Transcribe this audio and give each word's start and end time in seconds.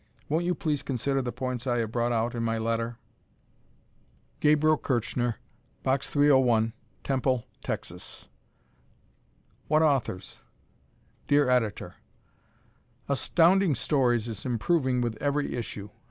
Won't 0.29 0.45
you 0.45 0.55
please 0.55 0.81
consider 0.81 1.21
the 1.21 1.31
points 1.31 1.67
I 1.67 1.77
have 1.77 1.91
brought 1.91 2.11
out 2.11 2.33
in 2.33 2.41
my 2.41 2.57
letter? 2.57 2.97
Gabriel 4.39 4.75
Kirschner, 4.75 5.35
Box 5.83 6.09
301, 6.09 6.73
Temple, 7.03 7.45
Texas. 7.63 8.27
"What 9.67 9.83
Authors!" 9.83 10.39
Dear 11.27 11.47
Editor: 11.51 11.97
Astounding 13.07 13.75
Stories 13.75 14.27
is 14.27 14.43
improving 14.43 15.01
with 15.01 15.17
every 15.21 15.53
issue. 15.53 15.91